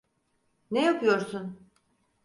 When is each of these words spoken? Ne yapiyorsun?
Ne 0.71 0.85
yapiyorsun? 0.85 1.69